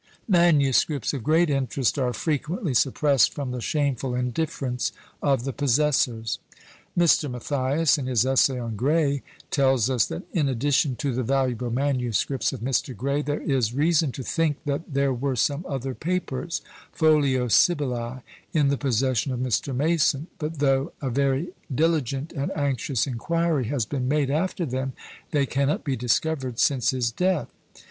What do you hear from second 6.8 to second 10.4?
Mr. Mathias, in his Essay on Gray, tells us, that